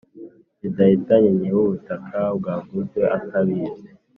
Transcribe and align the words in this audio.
bidahitanye 0.61 1.29
nyiributaka 1.37 2.19
bwaguzwe 2.37 3.01
atabizi. 3.17 3.87